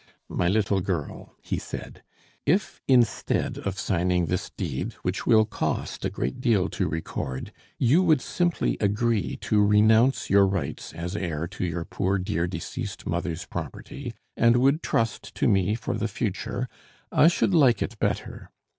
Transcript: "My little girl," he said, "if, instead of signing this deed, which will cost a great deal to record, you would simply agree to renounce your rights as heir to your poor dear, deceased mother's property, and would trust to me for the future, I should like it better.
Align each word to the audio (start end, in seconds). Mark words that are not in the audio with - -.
"My 0.29 0.47
little 0.47 0.81
girl," 0.81 1.35
he 1.43 1.59
said, 1.59 2.01
"if, 2.43 2.81
instead 2.87 3.59
of 3.59 3.77
signing 3.77 4.25
this 4.25 4.49
deed, 4.57 4.93
which 5.03 5.27
will 5.27 5.45
cost 5.45 6.03
a 6.03 6.09
great 6.09 6.41
deal 6.41 6.69
to 6.69 6.87
record, 6.89 7.51
you 7.77 8.01
would 8.01 8.19
simply 8.19 8.77
agree 8.79 9.37
to 9.41 9.63
renounce 9.63 10.27
your 10.27 10.47
rights 10.47 10.91
as 10.93 11.15
heir 11.15 11.45
to 11.49 11.63
your 11.65 11.85
poor 11.85 12.17
dear, 12.17 12.47
deceased 12.47 13.05
mother's 13.05 13.45
property, 13.45 14.15
and 14.35 14.57
would 14.57 14.81
trust 14.81 15.35
to 15.35 15.47
me 15.47 15.75
for 15.75 15.95
the 15.95 16.07
future, 16.07 16.67
I 17.11 17.27
should 17.27 17.53
like 17.53 17.83
it 17.83 17.99
better. 17.99 18.49